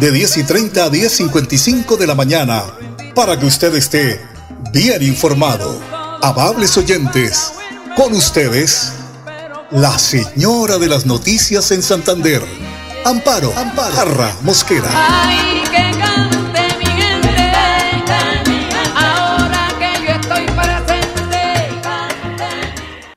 [0.00, 2.64] de 10 y 30 a 10.55 de la mañana,
[3.14, 4.20] para que usted esté
[4.72, 5.80] bien informado.
[6.22, 7.52] Amables oyentes,
[7.96, 8.92] con ustedes,
[9.70, 12.42] la señora de las noticias en Santander,
[13.04, 14.88] Amparo, Amparo, Mosquera.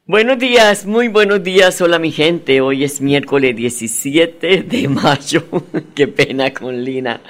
[0.07, 2.61] Buenos días, muy buenos días, hola mi gente.
[2.61, 5.43] Hoy es miércoles 17 de mayo.
[5.95, 7.21] Qué pena con Lina.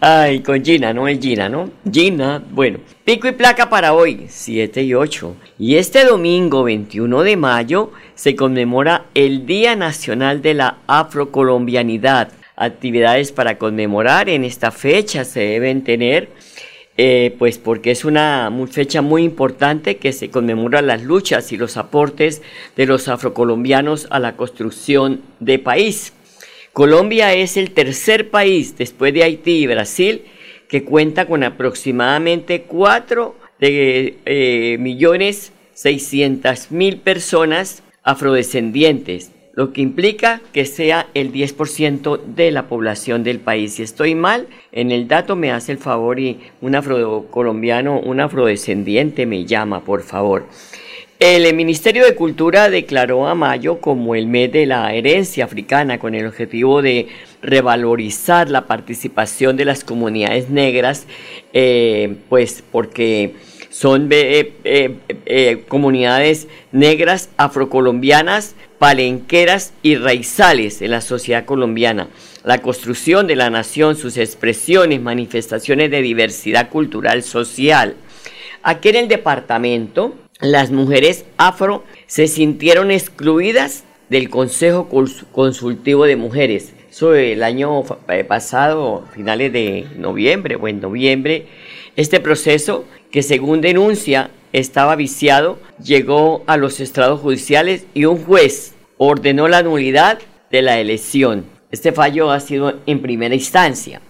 [0.00, 1.70] Ay, con Gina, no es Gina, ¿no?
[1.88, 2.80] Gina, bueno.
[3.04, 5.36] Pico y placa para hoy, 7 y 8.
[5.60, 12.32] Y este domingo 21 de mayo se conmemora el Día Nacional de la Afrocolombianidad.
[12.56, 16.30] Actividades para conmemorar en esta fecha se deben tener
[16.98, 21.76] eh, pues porque es una fecha muy importante que se conmemora las luchas y los
[21.76, 22.42] aportes
[22.76, 26.14] de los afrocolombianos a la construcción de país.
[26.72, 30.22] Colombia es el tercer país después de Haití y Brasil
[30.68, 40.66] que cuenta con aproximadamente 4 eh, millones 600 mil personas afrodescendientes lo que implica que
[40.66, 43.74] sea el 10% de la población del país.
[43.74, 49.24] Si estoy mal en el dato, me hace el favor y un afrocolombiano, un afrodescendiente
[49.24, 50.46] me llama, por favor.
[51.18, 56.14] El Ministerio de Cultura declaró a mayo como el mes de la herencia africana con
[56.14, 57.08] el objetivo de
[57.40, 61.06] revalorizar la participación de las comunidades negras,
[61.54, 63.32] eh, pues porque
[63.70, 72.08] son eh, eh, comunidades negras afrocolombianas palenqueras y raizales en la sociedad colombiana.
[72.44, 77.96] La construcción de la nación, sus expresiones, manifestaciones de diversidad cultural social.
[78.62, 84.88] Aquí en el departamento, las mujeres afro se sintieron excluidas del Consejo
[85.32, 86.72] Consultivo de Mujeres.
[86.90, 91.46] Eso el año eh, pasado, finales de noviembre o en noviembre,
[91.96, 94.30] este proceso que según denuncia
[94.60, 100.18] estaba viciado, llegó a los estrados judiciales y un juez ordenó la nulidad
[100.50, 101.44] de la elección.
[101.70, 104.00] Este fallo ha sido en primera instancia.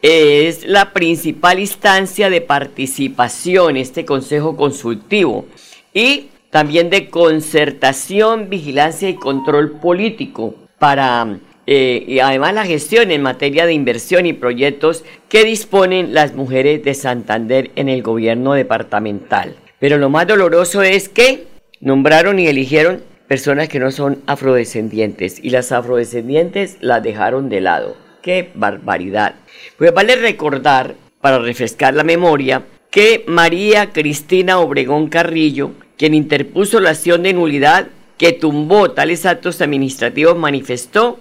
[0.00, 5.44] Es la principal instancia de participación, este Consejo Consultivo,
[5.92, 13.22] y también de concertación, vigilancia y control político para eh, y además la gestión en
[13.22, 19.54] materia de inversión y proyectos que disponen las mujeres de Santander en el gobierno departamental.
[19.82, 21.48] Pero lo más doloroso es que
[21.80, 27.96] nombraron y eligieron personas que no son afrodescendientes y las afrodescendientes las dejaron de lado.
[28.22, 29.34] ¡Qué barbaridad!
[29.76, 32.62] Pues vale recordar, para refrescar la memoria,
[32.92, 37.88] que María Cristina Obregón Carrillo, quien interpuso la acción de nulidad
[38.18, 41.18] que tumbó tales actos administrativos, manifestó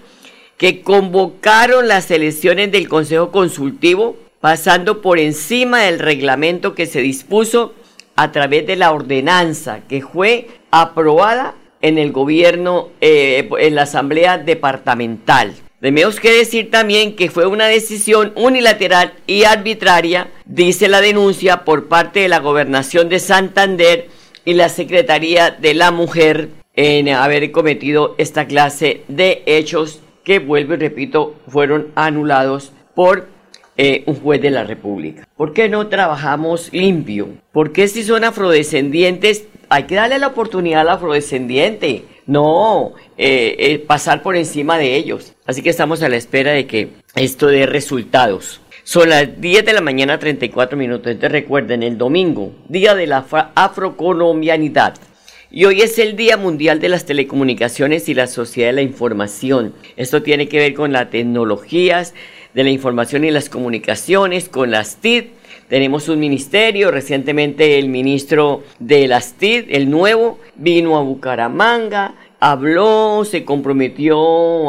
[0.58, 7.74] que convocaron las elecciones del Consejo Consultivo pasando por encima del reglamento que se dispuso
[8.16, 14.38] a través de la ordenanza que fue aprobada en el gobierno, eh, en la asamblea
[14.38, 15.54] departamental.
[15.80, 21.88] Tenemos que decir también que fue una decisión unilateral y arbitraria, dice la denuncia, por
[21.88, 24.08] parte de la gobernación de Santander
[24.46, 30.76] y la Secretaría de la Mujer en haber cometido esta clase de hechos que, vuelvo
[30.76, 33.28] y repito, fueron anulados por
[33.78, 35.28] eh, un juez de la República.
[35.36, 37.30] ¿Por qué no trabajamos limpio?
[37.52, 42.04] ¿Por qué si son afrodescendientes hay que darle la oportunidad al afrodescendiente?
[42.28, 45.34] No eh, eh, pasar por encima de ellos.
[45.46, 48.62] Así que estamos a la espera de que esto dé resultados.
[48.84, 51.08] Son las 10 de la mañana 34 minutos.
[51.08, 53.26] Entonces recuerden, el domingo, Día de la
[53.56, 54.96] Afrocolombianidad.
[55.50, 59.74] Y hoy es el Día Mundial de las Telecomunicaciones y la Sociedad de la Información.
[59.98, 62.14] Esto tiene que ver con las tecnologías
[62.54, 65.30] de la información y las comunicaciones, con las TIC.
[65.68, 73.24] Tenemos un ministerio, recientemente el ministro de las TIC, el nuevo, vino a Bucaramanga, habló,
[73.24, 74.18] se comprometió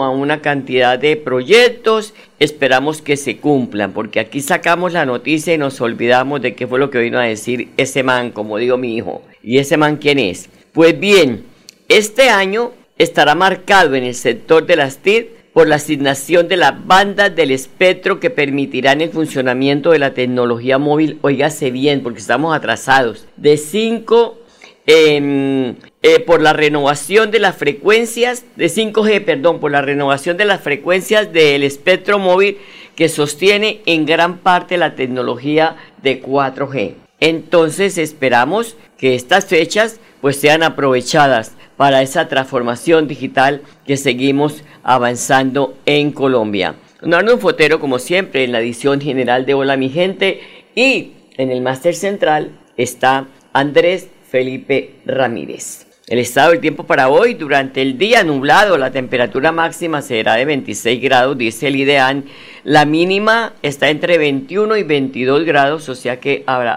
[0.03, 5.59] a una cantidad de proyectos, esperamos que se cumplan, porque aquí sacamos la noticia y
[5.59, 8.95] nos olvidamos de qué fue lo que vino a decir ese man, como digo mi
[8.95, 9.23] hijo.
[9.43, 10.51] ¿Y ese man quién es?
[10.73, 11.45] Pues bien,
[11.89, 16.87] este año estará marcado en el sector de las TIC por la asignación de las
[16.87, 22.57] bandas del espectro que permitirán el funcionamiento de la tecnología móvil, oígase bien, porque estamos
[22.57, 24.39] atrasados, de 5
[24.87, 30.47] em, eh, por la renovación de las frecuencias de 5G, perdón, por la renovación de
[30.47, 32.59] las frecuencias del espectro móvil
[32.97, 36.95] que sostiene en gran parte la tecnología de 4G.
[37.21, 41.53] Entonces esperamos que estas fechas pues sean aprovechadas
[41.83, 46.77] para esa transformación digital que seguimos avanzando en Colombia.
[47.03, 50.43] un Fotero, como siempre, en la edición general de Hola mi gente
[50.77, 55.89] y en el máster central está Andrés Felipe Ramírez.
[56.07, 60.45] El estado del tiempo para hoy, durante el día nublado, la temperatura máxima será de
[60.45, 62.27] 26 grados, dice el IDEAN.
[62.63, 66.75] La mínima está entre 21 y 22 grados, o sea que habrá,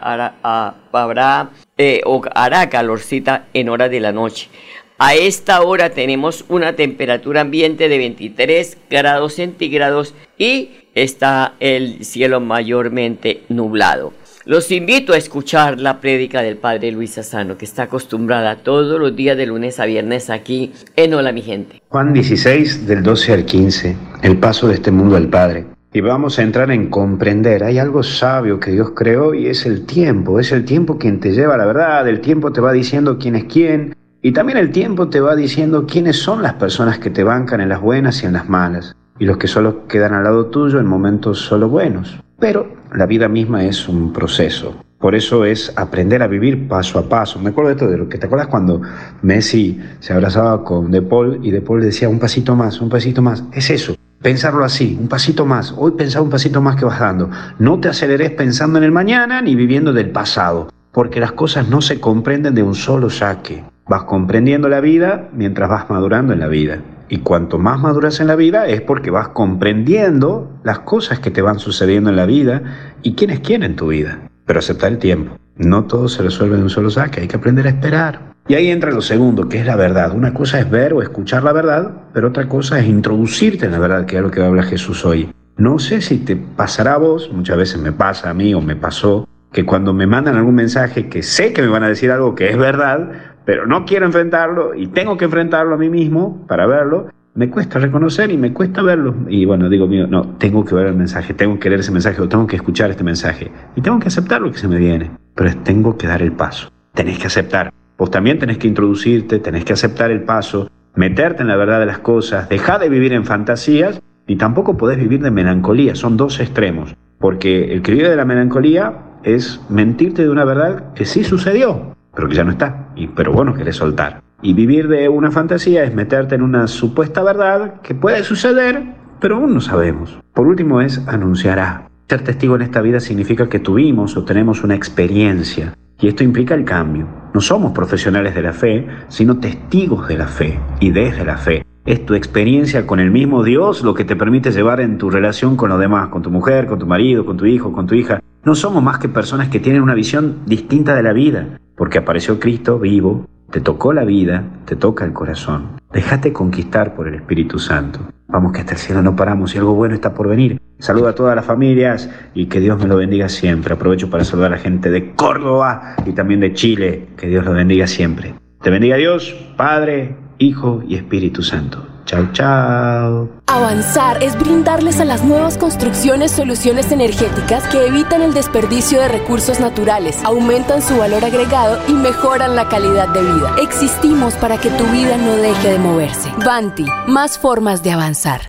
[0.92, 4.50] habrá, eh, o hará calorcita en horas de la noche.
[4.98, 12.40] A esta hora tenemos una temperatura ambiente de 23 grados centígrados y está el cielo
[12.40, 14.14] mayormente nublado.
[14.46, 19.14] Los invito a escuchar la prédica del Padre Luis Asano, que está acostumbrada todos los
[19.14, 21.82] días de lunes a viernes aquí en Hola mi gente.
[21.90, 25.66] Juan 16 del 12 al 15, el paso de este mundo al Padre.
[25.92, 29.86] Y vamos a entrar en comprender, hay algo sabio que Dios creó y es el
[29.86, 33.36] tiempo, es el tiempo quien te lleva la verdad, el tiempo te va diciendo quién
[33.36, 33.94] es quién
[34.26, 37.70] y también el tiempo te va diciendo quiénes son las personas que te bancan en
[37.70, 40.88] las buenas y en las malas y los que solo quedan al lado tuyo en
[40.88, 42.20] momentos solo buenos.
[42.40, 44.84] Pero la vida misma es un proceso.
[44.98, 47.38] Por eso es aprender a vivir paso a paso.
[47.38, 48.82] Me acuerdo de esto, lo que te acuerdas cuando
[49.22, 53.22] Messi se abrazaba con De Paul y De Paul decía un pasito más, un pasito
[53.22, 53.44] más.
[53.54, 55.72] Es eso, pensarlo así, un pasito más.
[55.78, 57.30] Hoy pensar un pasito más que vas dando.
[57.60, 61.80] No te aceleres pensando en el mañana ni viviendo del pasado, porque las cosas no
[61.80, 63.64] se comprenden de un solo saque.
[63.88, 66.80] Vas comprendiendo la vida mientras vas madurando en la vida.
[67.08, 71.44] Y cuanto más maduras en la vida es porque vas comprendiendo las cosas que te
[71.44, 72.64] van sucediendo en la vida
[73.04, 74.28] y quién es quién en tu vida.
[74.46, 75.38] Pero aceptar el tiempo.
[75.56, 78.34] No todo se resuelve en un solo saque, hay que aprender a esperar.
[78.48, 80.14] Y ahí entra lo segundo, que es la verdad.
[80.16, 83.80] Una cosa es ver o escuchar la verdad, pero otra cosa es introducirte en la
[83.80, 85.32] verdad, que es lo que habla Jesús hoy.
[85.58, 88.76] No sé si te pasará a vos, muchas veces me pasa a mí o me
[88.76, 92.36] pasó, que cuando me mandan algún mensaje que sé que me van a decir algo
[92.36, 96.66] que es verdad, pero no quiero enfrentarlo y tengo que enfrentarlo a mí mismo para
[96.66, 99.14] verlo, me cuesta reconocer y me cuesta verlo.
[99.28, 102.22] Y bueno, digo, mío, no, tengo que ver el mensaje, tengo que leer ese mensaje
[102.22, 103.52] o tengo que escuchar este mensaje.
[103.76, 106.72] Y tengo que aceptar lo que se me viene, pero tengo que dar el paso.
[106.94, 107.72] Tenés que aceptar.
[107.98, 111.86] Vos también tenés que introducirte, tenés que aceptar el paso, meterte en la verdad de
[111.86, 115.96] las cosas, dejar de vivir en fantasías y tampoco podés vivir de melancolía.
[115.96, 116.96] Son dos extremos.
[117.20, 118.94] Porque el que vive de la melancolía
[119.24, 123.32] es mentirte de una verdad que sí sucedió, pero que ya no está, y, pero
[123.32, 124.22] bueno, querés soltar.
[124.42, 128.84] Y vivir de una fantasía es meterte en una supuesta verdad que puede suceder,
[129.20, 130.20] pero aún no sabemos.
[130.34, 131.90] Por último es anunciará.
[132.08, 136.54] Ser testigo en esta vida significa que tuvimos o tenemos una experiencia, y esto implica
[136.54, 137.08] el cambio.
[137.34, 141.66] No somos profesionales de la fe, sino testigos de la fe y desde la fe.
[141.86, 145.56] Es tu experiencia con el mismo Dios lo que te permite llevar en tu relación
[145.56, 148.22] con los demás, con tu mujer, con tu marido, con tu hijo, con tu hija.
[148.46, 152.40] No somos más que personas que tienen una visión distinta de la vida porque apareció
[152.40, 155.82] Cristo vivo, te tocó la vida, te toca el corazón.
[155.92, 158.02] Déjate conquistar por el Espíritu Santo.
[158.28, 160.62] Vamos que hasta el cielo no paramos y algo bueno está por venir.
[160.78, 163.74] Saluda a todas las familias y que Dios me lo bendiga siempre.
[163.74, 167.08] Aprovecho para saludar a la gente de Córdoba y también de Chile.
[167.18, 168.36] Que Dios lo bendiga siempre.
[168.62, 171.95] Te bendiga Dios, Padre, Hijo y Espíritu Santo.
[172.06, 173.30] Chao, chao.
[173.48, 179.60] Avanzar es brindarles a las nuevas construcciones soluciones energéticas que evitan el desperdicio de recursos
[179.60, 183.56] naturales, aumentan su valor agregado y mejoran la calidad de vida.
[183.62, 186.32] Existimos para que tu vida no deje de moverse.
[186.46, 188.42] Banti, más formas de avanzar.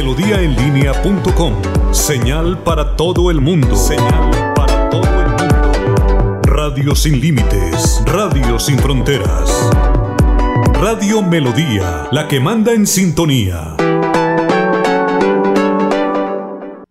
[0.00, 1.52] melodíaenlínea.com.
[1.92, 3.76] Señal para todo el mundo.
[3.76, 6.42] Señal para todo el mundo.
[6.42, 8.02] Radio sin límites.
[8.06, 9.70] Radio sin fronteras.
[10.72, 13.76] Radio Melodía, la que manda en sintonía.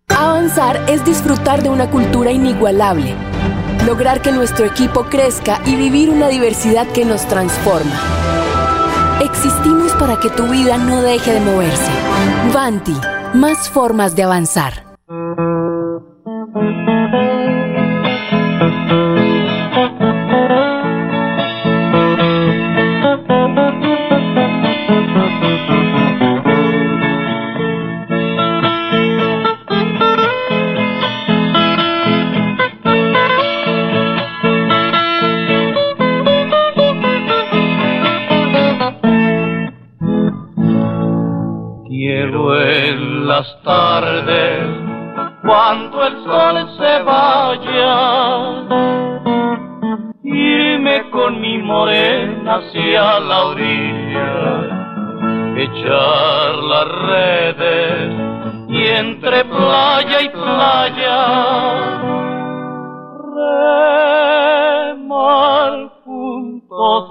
[0.08, 3.16] Avanzar es disfrutar de una cultura inigualable
[3.86, 7.98] lograr que nuestro equipo crezca y vivir una diversidad que nos transforma.
[9.22, 11.90] Existimos para que tu vida no deje de moverse.
[12.54, 12.96] Vanti,
[13.34, 14.89] más formas de avanzar.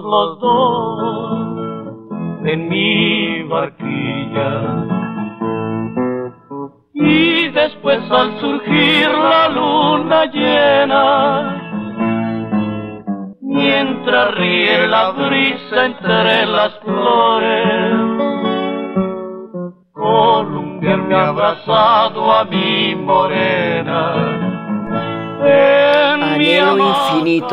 [0.10, 0.69] las dos.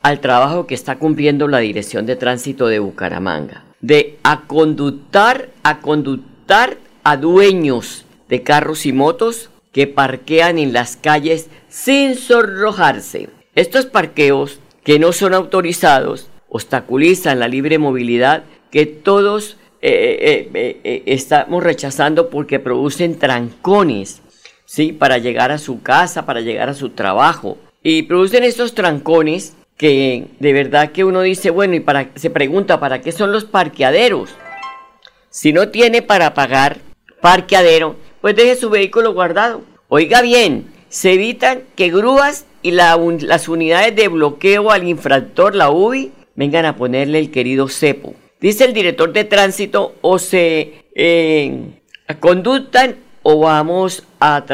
[0.03, 6.77] al trabajo que está cumpliendo la Dirección de Tránsito de Bucaramanga, de aconductar, a conductar
[7.05, 13.29] a dueños de carros y motos que parquean en las calles sin sonrojarse.
[13.55, 21.03] Estos parqueos que no son autorizados obstaculizan la libre movilidad que todos eh, eh, eh,
[21.07, 24.21] estamos rechazando porque producen trancones,
[24.67, 24.93] ¿sí?
[24.93, 27.57] Para llegar a su casa, para llegar a su trabajo.
[27.83, 32.79] Y producen estos trancones que de verdad que uno dice, bueno, y para, se pregunta,
[32.79, 34.31] ¿para qué son los parqueaderos?
[35.31, 36.81] Si no tiene para pagar
[37.23, 39.63] parqueadero, pues deje su vehículo guardado.
[39.89, 46.13] Oiga bien, se evitan que grúas y las unidades de bloqueo al infractor, la UBI,
[46.35, 48.15] vengan a ponerle el querido cepo.
[48.41, 51.61] Dice el director de tránsito, o se eh,
[52.21, 54.45] conductan o vamos a,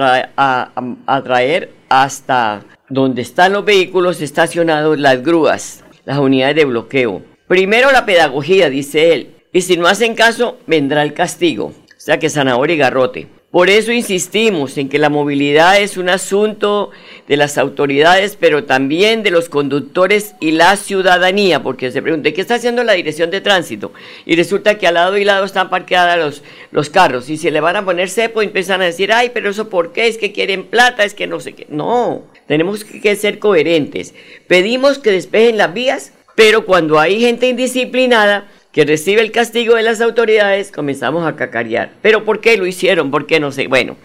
[1.06, 7.22] a, traer hasta donde están los vehículos estacionados las grúas, las unidades de bloqueo.
[7.46, 11.66] Primero la pedagogía, dice él, y si no hacen caso, vendrá el castigo.
[11.66, 13.37] O sea que zanahoria y garrote.
[13.50, 16.90] Por eso insistimos en que la movilidad es un asunto
[17.28, 22.42] de las autoridades, pero también de los conductores y la ciudadanía, porque se pregunta, ¿qué
[22.42, 23.90] está haciendo la dirección de tránsito?
[24.26, 27.60] Y resulta que al lado y lado están parqueados los, los carros, y si le
[27.60, 30.64] van a poner cepo, empiezan a decir, ay, pero eso por qué, es que quieren
[30.64, 31.66] plata, es que no sé qué.
[31.70, 34.14] No, tenemos que ser coherentes.
[34.46, 38.46] Pedimos que despejen las vías, pero cuando hay gente indisciplinada,
[38.78, 41.94] que recibe el castigo de las autoridades, comenzamos a cacarear.
[42.00, 43.10] Pero ¿por qué lo hicieron?
[43.10, 43.66] ¿Por qué no sé?
[43.66, 43.96] Bueno,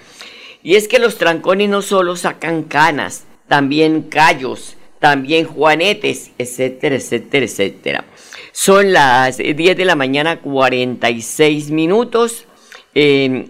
[0.63, 7.45] y es que los trancones no solo sacan canas, también callos, también juanetes, etcétera, etcétera,
[7.45, 8.05] etcétera.
[8.51, 12.47] Son las 10 de la mañana, 46 minutos.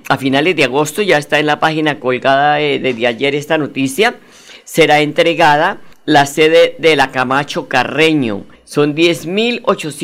[0.09, 4.15] a finales de agosto, ya está en la página colgada desde ayer esta noticia,
[4.65, 8.43] será entregada la sede de la Camacho Carreño.
[8.65, 9.27] Son 10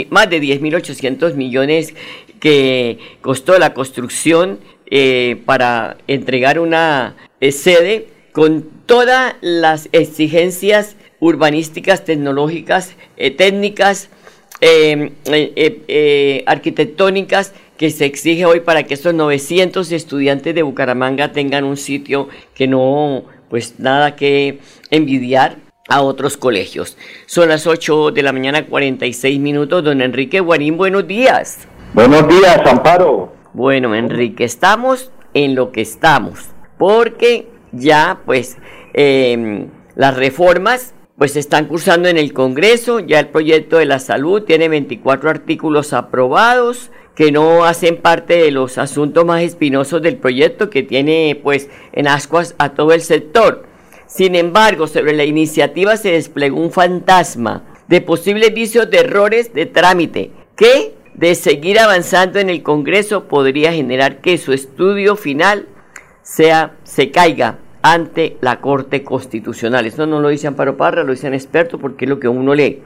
[0.09, 1.93] más de 10.800 millones
[2.39, 4.59] que costó la construcción
[4.91, 14.09] eh, para entregar una eh, sede con todas las exigencias urbanísticas, tecnológicas, eh, técnicas,
[16.45, 22.27] arquitectónicas que se exige hoy para que estos 900 estudiantes de Bucaramanga tengan un sitio
[22.55, 26.97] que no, pues nada que envidiar a otros colegios.
[27.25, 29.83] Son las 8 de la mañana 46 minutos.
[29.83, 31.67] Don Enrique Guarín, buenos días.
[31.93, 33.33] Buenos días, Amparo.
[33.53, 38.57] Bueno, Enrique, estamos en lo que estamos, porque ya pues
[38.93, 43.99] em, las reformas pues se están cursando en el Congreso, ya el proyecto de la
[43.99, 50.15] salud tiene 24 artículos aprobados que no hacen parte de los asuntos más espinosos del
[50.15, 53.68] proyecto que tiene pues en ascuas a todo el sector.
[54.09, 59.67] Sin embargo, sobre la iniciativa se desplegó un fantasma de posibles vicios de errores de
[59.67, 65.67] trámite que, de seguir avanzando en el Congreso, podría generar que su estudio final
[66.23, 69.85] sea, se caiga ante la Corte Constitucional.
[69.85, 72.81] Eso no lo dice Amparo Parra, lo dicen expertos porque es lo que uno lee.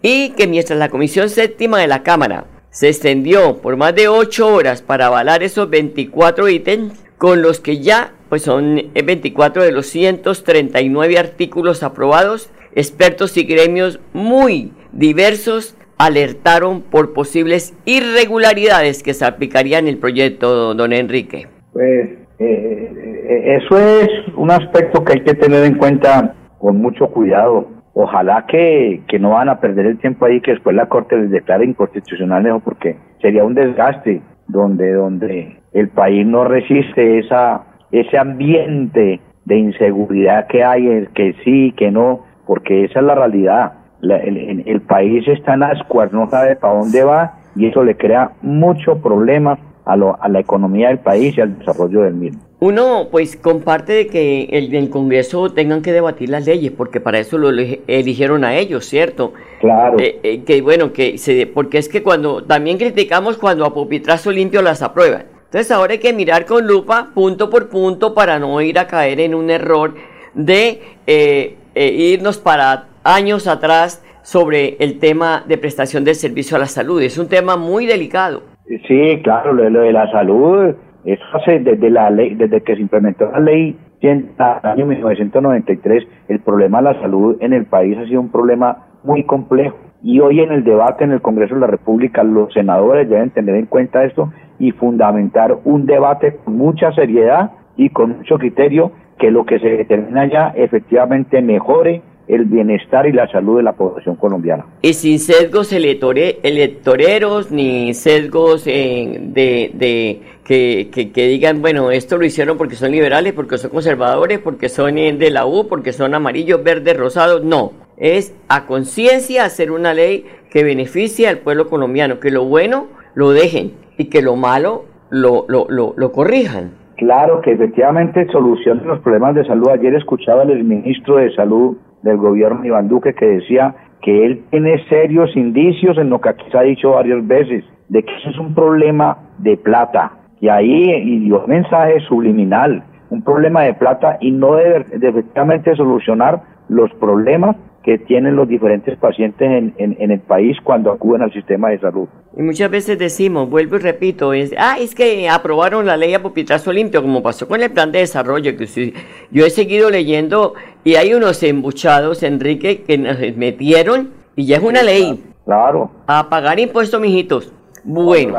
[0.00, 4.48] Y que mientras la Comisión Séptima de la Cámara se extendió por más de ocho
[4.48, 9.84] horas para avalar esos 24 ítems, con los que ya pues son 24 de los
[9.88, 12.50] 139 artículos aprobados.
[12.74, 20.72] Expertos y gremios muy diversos alertaron por posibles irregularidades que se aplicarían en el proyecto,
[20.72, 21.46] don Enrique.
[21.74, 22.08] Pues
[22.38, 27.68] eh, eh, eso es un aspecto que hay que tener en cuenta con mucho cuidado.
[27.92, 31.30] Ojalá que, que no van a perder el tiempo ahí, que después la Corte les
[31.30, 39.20] declare inconstitucional, porque sería un desgaste donde, donde el país no resiste esa, ese ambiente
[39.44, 43.72] de inseguridad que hay, el que sí, que no, porque esa es la realidad.
[44.02, 48.32] el, el, país está en ascuas, no sabe para dónde va y eso le crea
[48.42, 52.40] mucho problema a, lo, a la economía del país y al desarrollo del mismo.
[52.60, 57.18] Uno, pues, comparte de que el, el Congreso tengan que debatir las leyes, porque para
[57.18, 59.32] eso lo eligieron a ellos, ¿cierto?
[59.60, 59.98] Claro.
[59.98, 64.30] Eh, eh, que bueno, que se, porque es que cuando, también criticamos cuando a pupitrazo
[64.30, 65.24] limpio las aprueban.
[65.52, 69.20] Entonces ahora hay que mirar con lupa, punto por punto, para no ir a caer
[69.20, 69.92] en un error
[70.32, 76.66] de eh, irnos para años atrás sobre el tema de prestación del servicio a la
[76.66, 77.02] salud.
[77.02, 78.44] Es un tema muy delicado.
[78.88, 83.30] Sí, claro, lo de la salud eso hace desde la ley, desde que se implementó
[83.30, 88.06] la ley en el año 1993, el problema de la salud en el país ha
[88.06, 89.76] sido un problema muy complejo.
[90.02, 93.54] Y hoy en el debate en el Congreso de la República, los senadores deben tener
[93.54, 99.32] en cuenta esto y fundamentar un debate con mucha seriedad y con mucho criterio que
[99.32, 104.14] lo que se determina ya efectivamente mejore el bienestar y la salud de la población
[104.14, 104.64] colombiana.
[104.82, 112.24] Y sin sesgos electoreros ni sesgos eh, de, de que, que, digan, bueno, esto lo
[112.24, 116.14] hicieron porque son liberales, porque son conservadores, porque son eh, de la U, porque son
[116.14, 117.42] amarillos, verdes, rosados.
[117.42, 123.01] No, es a conciencia hacer una ley que beneficie al pueblo colombiano, que lo bueno
[123.14, 126.72] lo dejen y que lo malo lo, lo, lo, lo corrijan.
[126.96, 129.68] Claro que efectivamente solucionen los problemas de salud.
[129.68, 134.84] Ayer escuchaba al ministro de Salud del gobierno Iván Duque que decía que él tiene
[134.88, 138.38] serios indicios en lo que aquí se ha dicho varias veces, de que eso es
[138.38, 140.12] un problema de plata.
[140.40, 145.08] Y ahí y dio un mensaje subliminal, un problema de plata y no de, de
[145.08, 151.22] efectivamente solucionar los problemas que tienen los diferentes pacientes en, en, el país cuando acuden
[151.22, 152.08] al sistema de salud.
[152.36, 156.22] Y muchas veces decimos, vuelvo y repito, es, ah, es que aprobaron la ley a
[156.22, 158.94] pupitrazo limpio, como pasó con el plan de desarrollo, que
[159.30, 164.62] yo he seguido leyendo y hay unos embuchados, Enrique, que nos metieron y ya es
[164.62, 165.22] una ley.
[165.44, 165.90] Claro.
[166.06, 167.52] A pagar impuestos, mijitos.
[167.84, 168.34] Bueno.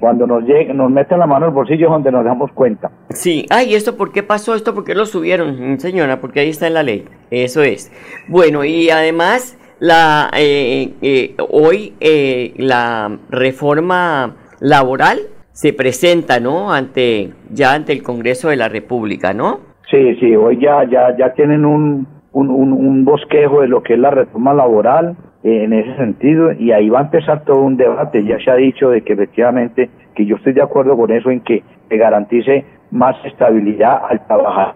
[0.00, 2.90] Cuando nos llegue, nos meten la mano en el bolsillo donde nos damos cuenta.
[3.10, 4.74] Sí, ay, ¿esto por qué pasó esto?
[4.74, 6.20] ¿Por qué lo subieron, señora?
[6.20, 7.04] Porque ahí está en la ley.
[7.30, 7.92] Eso es.
[8.28, 15.18] Bueno, y además, la eh, eh, hoy eh, la reforma laboral
[15.52, 16.72] se presenta, ¿no?
[16.72, 19.60] Ante ya ante el Congreso de la República, ¿no?
[19.90, 23.98] Sí, sí, hoy ya ya ya tienen un, un, un bosquejo de lo que es
[23.98, 28.24] la reforma laboral en ese sentido y ahí va a empezar todo un debate.
[28.24, 31.40] Ya se ha dicho de que efectivamente, que yo estoy de acuerdo con eso en
[31.40, 34.74] que se garantice más estabilidad al trabajar,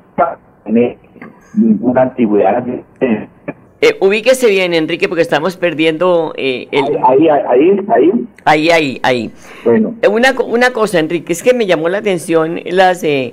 [1.81, 2.65] una antigüedad
[3.83, 6.69] Eh, ubíquese bien, Enrique, porque estamos perdiendo el...
[7.03, 8.29] Ahí, ahí, ahí.
[8.45, 9.31] Ahí, ahí, ahí.
[9.65, 9.95] Bueno.
[10.09, 13.33] Una, una cosa, Enrique, es que me llamó la atención las eh,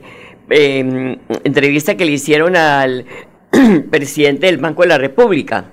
[1.43, 3.05] entrevistas que le hicieron al
[3.91, 5.65] presidente del Banco de la República.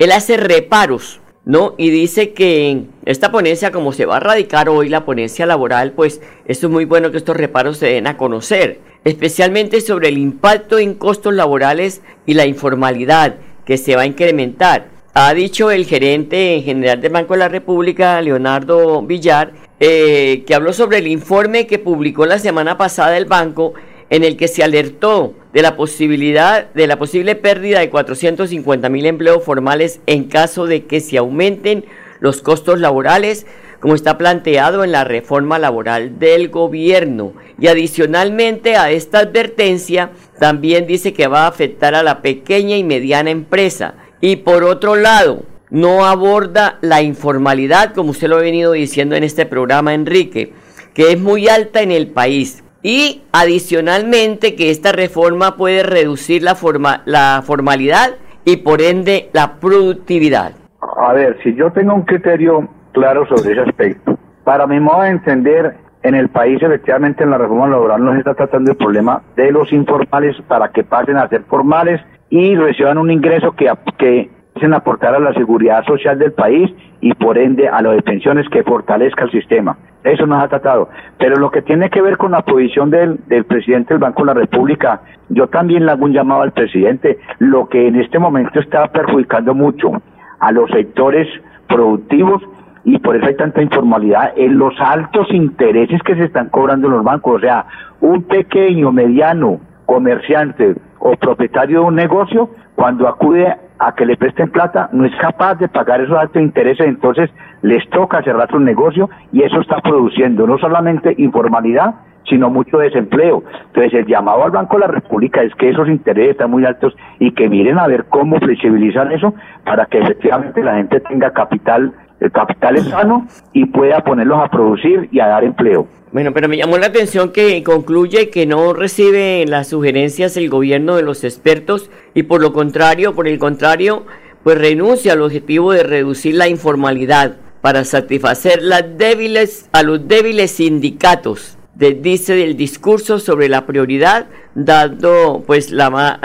[0.00, 1.74] Él hace reparos ¿no?
[1.78, 6.20] Y dice que esta ponencia, como se va a radicar hoy la ponencia laboral, pues
[6.46, 10.78] esto es muy bueno que estos reparos se den a conocer, especialmente sobre el impacto
[10.78, 14.88] en costos laborales y la informalidad que se va a incrementar.
[15.14, 20.72] Ha dicho el gerente general del Banco de la República, Leonardo Villar, eh, que habló
[20.72, 23.74] sobre el informe que publicó la semana pasada el banco
[24.10, 29.06] en el que se alertó de la posibilidad de la posible pérdida de 450 mil
[29.06, 31.84] empleos formales en caso de que se aumenten
[32.18, 33.46] los costos laborales
[33.80, 37.32] como está planteado en la reforma laboral del gobierno.
[37.58, 42.84] Y adicionalmente a esta advertencia, también dice que va a afectar a la pequeña y
[42.84, 43.94] mediana empresa.
[44.20, 49.24] Y por otro lado, no aborda la informalidad, como usted lo ha venido diciendo en
[49.24, 50.52] este programa, Enrique,
[50.92, 56.54] que es muy alta en el país y adicionalmente que esta reforma puede reducir la,
[56.54, 60.52] forma, la formalidad y por ende la productividad.
[60.96, 65.10] A ver, si yo tengo un criterio claro sobre ese aspecto, para mi modo de
[65.10, 69.22] entender, en el país efectivamente en la reforma laboral no se está tratando el problema
[69.36, 74.30] de los informales para que pasen a ser formales y reciban un ingreso que, que
[74.54, 78.62] en aportar a la seguridad social del país y por ende a las pensiones que
[78.62, 79.76] fortalezca el sistema.
[80.04, 80.88] Eso nos ha tratado.
[81.18, 84.26] Pero lo que tiene que ver con la posición del, del presidente del Banco de
[84.26, 88.60] la República, yo también le hago un llamado al presidente, lo que en este momento
[88.60, 90.02] está perjudicando mucho
[90.38, 91.28] a los sectores
[91.68, 92.42] productivos
[92.84, 96.94] y por eso hay tanta informalidad en los altos intereses que se están cobrando en
[96.94, 97.36] los bancos.
[97.36, 97.66] O sea,
[98.00, 104.50] un pequeño, mediano comerciante o propietario de un negocio, cuando acude a que le presten
[104.50, 107.30] plata, no es capaz de pagar esos altos intereses, entonces
[107.62, 111.94] les toca cerrar su negocio y eso está produciendo no solamente informalidad,
[112.28, 113.42] sino mucho desempleo.
[113.68, 116.94] Entonces el llamado al Banco de la República es que esos intereses están muy altos
[117.18, 121.94] y que miren a ver cómo flexibilizan eso para que efectivamente la gente tenga capital,
[122.20, 125.86] el capital es sano y pueda ponerlos a producir y a dar empleo.
[126.12, 130.96] Bueno, pero me llamó la atención que concluye que no recibe las sugerencias el gobierno
[130.96, 134.06] de los expertos y por lo contrario, por el contrario,
[134.42, 140.50] pues renuncia al objetivo de reducir la informalidad para satisfacer las débiles, a los débiles
[140.50, 141.56] sindicatos.
[141.76, 146.18] dice el discurso sobre la prioridad, dado pues la,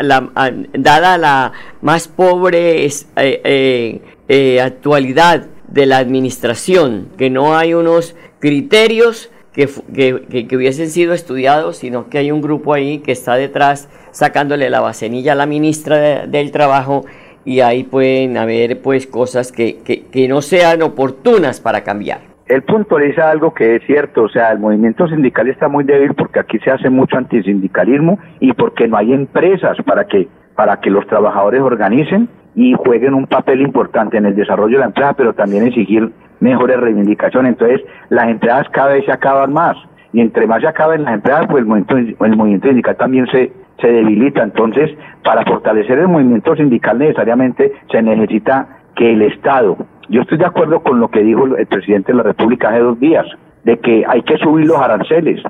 [0.73, 8.15] dada la más pobre eh, eh, eh, actualidad de la administración, que no hay unos
[8.39, 13.89] criterios que, que, hubiesen sido estudiados, sino que hay un grupo ahí que está detrás
[14.11, 17.05] sacándole la bacenilla a la ministra del Trabajo
[17.45, 22.19] y ahí pueden haber pues cosas que, que, no sean oportunas para cambiar.
[22.47, 26.39] Él puntualiza algo que es cierto, o sea, el movimiento sindical está muy débil porque
[26.39, 31.05] aquí se hace mucho antisindicalismo y porque no hay empresas para que para que los
[31.07, 35.67] trabajadores organicen y jueguen un papel importante en el desarrollo de la empresa, pero también
[35.67, 37.53] exigir mejores reivindicaciones.
[37.53, 39.75] Entonces, las empresas cada vez se acaban más.
[40.13, 43.51] Y entre más se acaban las empresas, pues el movimiento, el movimiento sindical también se,
[43.81, 44.43] se debilita.
[44.43, 44.91] Entonces,
[45.23, 49.77] para fortalecer el movimiento sindical necesariamente se necesita que el Estado,
[50.09, 52.99] yo estoy de acuerdo con lo que dijo el presidente de la República hace dos
[52.99, 53.25] días,
[53.65, 55.41] de que hay que subir los aranceles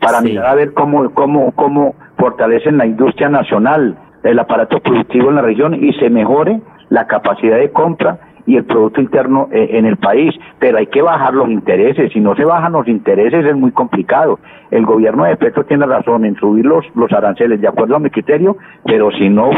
[0.00, 5.36] para mirar a ver cómo, cómo, cómo fortalecen la industria nacional, el aparato productivo en
[5.36, 6.60] la región y se mejore
[6.90, 11.02] la capacidad de compra y el Producto Interno eh, en el país, pero hay que
[11.02, 14.38] bajar los intereses, si no se bajan los intereses es muy complicado.
[14.70, 18.10] El gobierno de Petro tiene razón en subir los, los aranceles, de acuerdo a mi
[18.10, 19.50] criterio, pero si no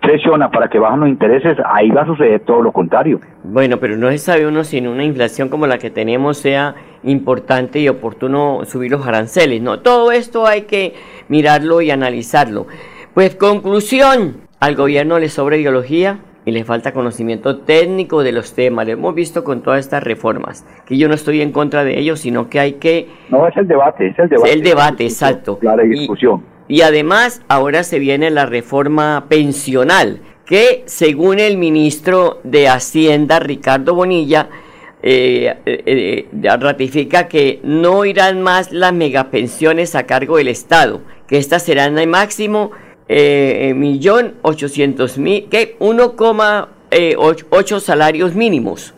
[0.00, 3.20] presiona para que bajen los intereses, ahí va a suceder todo lo contrario.
[3.42, 6.74] Bueno, pero no se sabe uno si en una inflación como la que tenemos sea
[7.02, 9.80] importante y oportuno subir los aranceles, ¿no?
[9.80, 10.94] Todo esto hay que
[11.28, 12.66] mirarlo y analizarlo.
[13.14, 18.86] Pues conclusión, al gobierno le sobra ideología, y le falta conocimiento técnico de los temas.
[18.86, 22.20] Lo hemos visto con todas estas reformas, que yo no estoy en contra de ellos,
[22.20, 23.08] sino que hay que...
[23.28, 24.52] No, es el debate, es el debate.
[24.52, 25.58] el debate, exacto.
[25.60, 26.44] La discusión.
[26.68, 33.96] Y, además, ahora se viene la reforma pensional, que según el ministro de Hacienda, Ricardo
[33.96, 34.48] Bonilla,
[35.02, 41.38] eh, eh, eh, ratifica que no irán más las megapensiones a cargo del Estado, que
[41.38, 42.70] estas serán al máximo
[43.08, 48.94] eh, millón ochocientos mil, que 1,8 eh, salarios mínimos.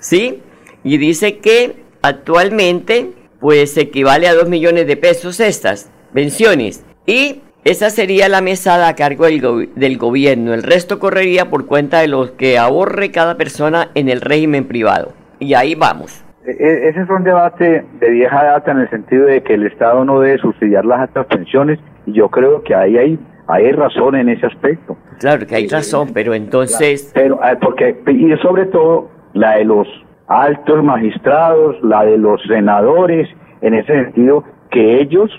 [0.00, 0.42] ¿Sí?
[0.82, 6.84] Y dice que actualmente pues equivale a 2 millones de pesos estas pensiones.
[7.06, 10.54] Y esa sería la mesada a cargo del, del, gobierno.
[10.54, 15.12] El resto correría por cuenta de los que ahorre cada persona en el régimen privado.
[15.38, 16.24] Y ahí vamos.
[16.44, 19.66] E, e, ese es un debate de vieja data en el sentido de que el
[19.66, 24.28] Estado no debe subsidiar las altas pensiones yo creo que ahí hay, hay razón en
[24.28, 24.96] ese aspecto.
[25.18, 27.10] Claro que hay razón, pero entonces...
[27.14, 29.86] Pero, ah, porque, y sobre todo la de los
[30.26, 33.28] altos magistrados, la de los senadores,
[33.60, 35.30] en ese sentido, que ellos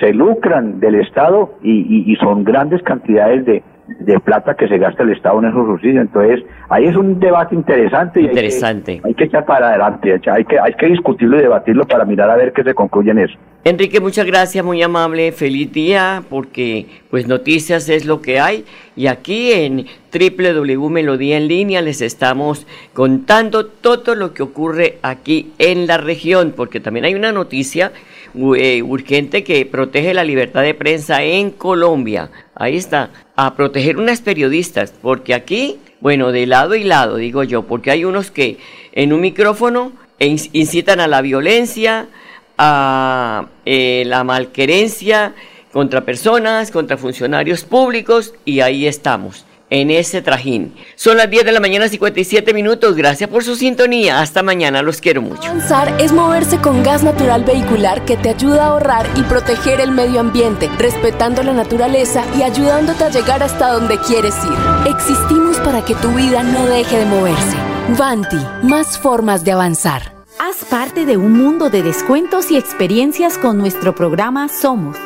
[0.00, 3.62] se lucran del Estado y, y son grandes cantidades de,
[3.98, 6.06] de plata que se gasta el Estado en esos subsidios.
[6.06, 8.20] Entonces, ahí es un debate interesante.
[8.20, 9.00] Y interesante.
[9.04, 12.36] Hay que, echar para adelante, hay que, hay que discutirlo y debatirlo para mirar a
[12.36, 13.34] ver qué se concluye en eso.
[13.64, 18.64] Enrique, muchas gracias, muy amable, feliz día, porque pues noticias es lo que hay.
[18.94, 25.52] Y aquí en www Melodía en línea les estamos contando todo lo que ocurre aquí
[25.58, 27.92] en la región, porque también hay una noticia
[28.42, 32.30] urgente que protege la libertad de prensa en Colombia.
[32.54, 37.62] Ahí está, a proteger unas periodistas, porque aquí, bueno, de lado y lado, digo yo,
[37.62, 38.58] porque hay unos que
[38.92, 42.08] en un micrófono incitan a la violencia,
[42.56, 45.34] a eh, la malquerencia
[45.72, 50.74] contra personas, contra funcionarios públicos, y ahí estamos en ese trajín.
[50.96, 52.96] Son las 10 de la mañana 57 minutos.
[52.96, 54.20] Gracias por su sintonía.
[54.20, 54.82] Hasta mañana.
[54.82, 55.48] Los quiero mucho.
[55.48, 59.90] Avanzar es moverse con gas natural vehicular que te ayuda a ahorrar y proteger el
[59.90, 64.92] medio ambiente, respetando la naturaleza y ayudándote a llegar hasta donde quieres ir.
[64.92, 67.56] Existimos para que tu vida no deje de moverse.
[67.98, 70.12] Vanti, más formas de avanzar.
[70.38, 74.96] Haz parte de un mundo de descuentos y experiencias con nuestro programa Somos